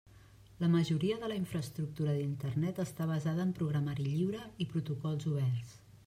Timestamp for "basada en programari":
3.11-4.05